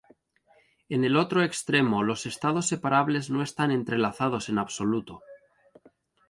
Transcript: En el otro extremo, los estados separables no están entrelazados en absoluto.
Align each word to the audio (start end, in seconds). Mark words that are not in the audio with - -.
En 0.89 1.03
el 1.03 1.15
otro 1.15 1.43
extremo, 1.43 2.01
los 2.01 2.25
estados 2.25 2.65
separables 2.65 3.29
no 3.29 3.43
están 3.43 3.69
entrelazados 3.69 4.49
en 4.49 4.57
absoluto. 4.57 5.21